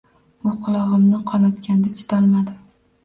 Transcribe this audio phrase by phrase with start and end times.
[0.51, 2.57] U qulog‘imni qonatganda chidolmadim